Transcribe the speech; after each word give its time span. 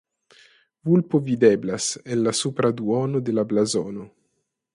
Vulpo 0.89 1.21
videblas 1.27 1.91
en 2.15 2.25
la 2.29 2.33
supra 2.41 2.73
duono 2.81 3.23
de 3.29 3.37
la 3.41 3.45
blazono. 3.53 4.09